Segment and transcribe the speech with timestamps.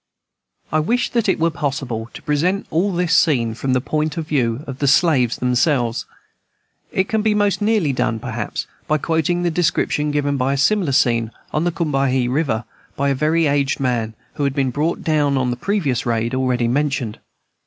[0.71, 4.27] I wish that it were possible to present all this scene from the point of
[4.27, 6.07] view of the slaves themselves.
[6.91, 10.91] It can be most nearly done, perhaps, by quoting the description given of a similar
[10.91, 15.37] scene on the Combahee River, by a very aged man, who had been brought down
[15.37, 17.19] on the previous raid, already mentioned.